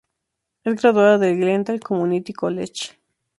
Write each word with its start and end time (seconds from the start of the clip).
Es 0.63 0.77
graduada 0.81 1.19
del 1.19 1.37
"Glendale 1.37 1.79
Community 1.79 2.33
College". 2.33 2.97